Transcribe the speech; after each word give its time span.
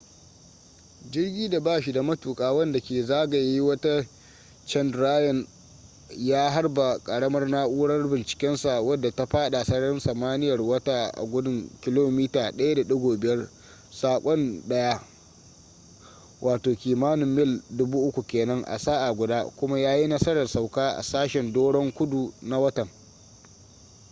jirgi 1.11 1.49
da 1.49 1.59
ba 1.59 1.81
shi 1.81 1.91
da 1.91 2.03
matuka 2.03 2.51
wanda 2.53 2.79
ke 2.79 3.03
zagaya 3.03 3.63
wata 3.63 4.05
chandrayan-1 4.65 5.45
ya 6.17 6.51
harba 6.51 6.99
karamar 6.99 7.47
na’urar 7.49 8.07
bincikensa 8.09 8.81
wadda 8.81 9.11
ta 9.11 9.25
fada 9.25 9.63
sararin 9.63 9.99
samaniyar 9.99 10.61
wata 10.61 11.11
a 11.13 11.25
gudun 11.25 11.69
kilomita 11.81 12.51
1.5 12.51 13.43
a 13.43 13.49
sakan 13.91 14.63
daya 14.67 15.01
wato 16.41 16.75
kimanin 16.75 17.27
mil 17.27 17.61
3000 17.75 18.23
kenan 18.27 18.63
a 18.63 18.79
sa’a 18.79 19.13
guda 19.13 19.45
kuma 19.55 19.79
ya 19.79 19.95
yi 19.97 20.07
nasarar 20.07 20.47
sauka 20.47 20.91
a 20.97 21.03
sashen 21.03 21.53
doron 21.53 21.91
kudu 21.91 22.33
na 22.41 22.59
watan 22.59 22.89